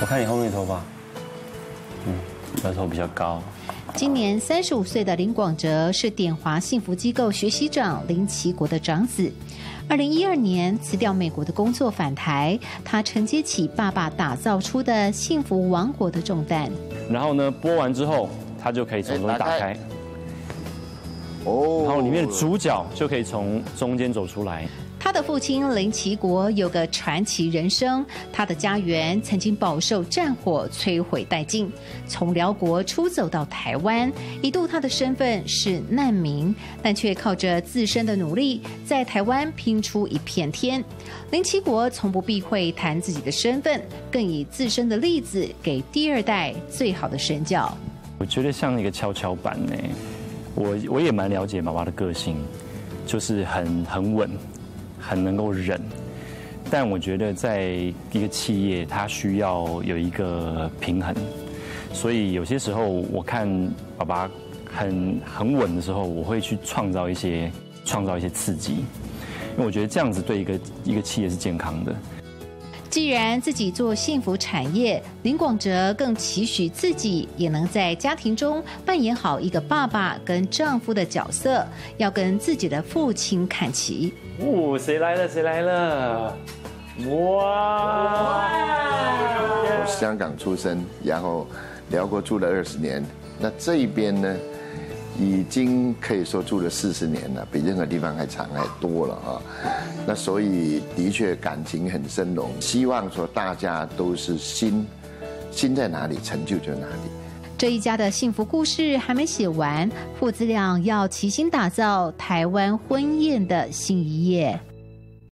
[0.00, 0.82] 我看你后面头发，
[2.06, 2.14] 嗯，
[2.62, 3.40] 额头比较高。
[3.94, 9.32] 今年三十五岁的林广哲是典华幸福机构学习长林奇国的长子。
[9.88, 16.70] 二零一二年辞掉美国的工作返台，他承接起爸爸打造出的幸福王国的重担。
[17.08, 18.28] 然后呢，剥完之后，
[18.60, 19.76] 他就可以从中打开。
[21.44, 21.84] 哦。
[21.86, 24.66] 然后里面的主角就可以从中间走出来。
[25.04, 28.02] 他的父亲林奇国有个传奇人生，
[28.32, 31.70] 他的家园曾经饱受战火摧毁殆尽，
[32.08, 34.10] 从辽国出走到台湾，
[34.40, 40.82] 一度他的身份是难民，但却靠着自身的努力，在台湾拼出一片天。
[41.30, 43.78] 林奇国从不避讳谈自己的身份，
[44.10, 47.70] 更以自身的例子给第二代最好的身教。
[48.16, 49.74] 我觉得像一个跷跷板呢，
[50.54, 52.38] 我我也蛮了解妈妈的个性，
[53.06, 54.30] 就是很很稳。
[55.06, 55.80] 很能够忍，
[56.70, 57.70] 但我觉得在
[58.12, 61.14] 一个企业，它需要有一个平衡，
[61.92, 63.48] 所以有些时候我看
[63.98, 64.30] 爸爸
[64.72, 67.50] 很很稳的时候，我会去创造一些
[67.84, 68.72] 创造一些刺激，
[69.52, 71.94] 因为我觉得这样子对一个一个企业是健康的。
[72.94, 84.14] 既然自己做幸福产业，林广哲更期许自己也能在家庭中扮演好一个爸爸跟丈夫的角色，要跟自己的父亲看齐。
[84.38, 85.28] 哦，谁来了？
[85.28, 86.36] 谁来了？
[87.08, 88.46] 哇！
[89.80, 91.48] 我香港出生，然后
[91.90, 93.04] 辽国住了二十年，
[93.40, 94.36] 那这一边呢？
[95.18, 99.42] 已经可以说住了四十年了，比任何地方还长还多了啊！
[100.06, 104.84] 那所以的确感情很深浓，希望说大家都是心，
[105.52, 107.10] 心在哪里，成就就哪里。
[107.56, 114.58] 这一家的幸福故事还没写完，父子俩要齐心打造台湾婚宴的新一页。